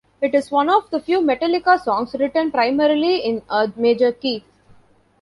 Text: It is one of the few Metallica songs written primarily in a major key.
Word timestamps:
It 0.19 0.33
is 0.33 0.49
one 0.49 0.67
of 0.67 0.89
the 0.89 0.99
few 0.99 1.19
Metallica 1.21 1.79
songs 1.79 2.15
written 2.17 2.49
primarily 2.49 3.17
in 3.17 3.43
a 3.49 3.71
major 3.77 4.11
key. 4.11 4.43